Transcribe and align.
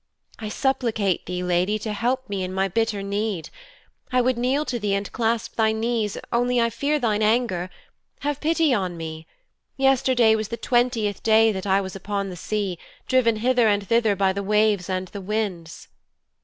'I 0.39 0.49
supplicate 0.49 1.27
thee, 1.27 1.43
lady, 1.43 1.77
to 1.77 1.93
help 1.93 2.27
me 2.27 2.43
in 2.43 2.51
my 2.51 2.67
bitter 2.67 3.03
need. 3.03 3.51
I 4.11 4.19
would 4.19 4.35
kneel 4.35 4.65
to 4.65 4.79
thee 4.79 4.95
and 4.95 5.11
clasp 5.11 5.57
thy 5.57 5.73
knees 5.73 6.17
only 6.33 6.59
I 6.59 6.71
fear 6.71 6.97
thine 6.97 7.21
anger. 7.21 7.69
Have 8.21 8.39
pity 8.41 8.73
upon 8.73 8.97
me. 8.97 9.27
Yesterday 9.77 10.35
was 10.35 10.47
the 10.47 10.57
twentieth 10.57 11.21
day 11.21 11.51
that 11.51 11.67
I 11.67 11.81
was 11.81 11.95
upon 11.95 12.31
the 12.31 12.35
sea, 12.35 12.79
driven 13.07 13.35
hither 13.35 13.67
and 13.67 13.87
thither 13.87 14.15
by 14.15 14.33
the 14.33 14.41
waves 14.41 14.89
and 14.89 15.07
the 15.09 15.21
winds.' 15.21 15.87